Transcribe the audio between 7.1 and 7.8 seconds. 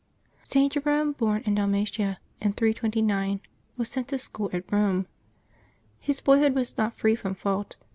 from fault.